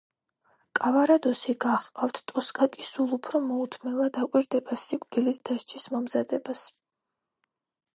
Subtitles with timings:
[0.77, 6.71] კავარადოსი გაჰყავთ, ტოსკა კი სულ უფრო მოუთმენლად აკვირდება სიკვდილით დასჯის მომზადებას.